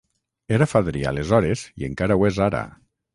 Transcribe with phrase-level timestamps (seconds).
[0.55, 2.63] Era fadrí aleshores i encara ho és ara.